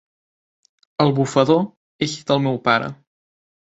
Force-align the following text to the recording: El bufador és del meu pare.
El 1.05 1.13
bufador 1.21 1.63
és 2.09 2.19
del 2.35 2.45
meu 2.51 2.63
pare. 2.71 2.95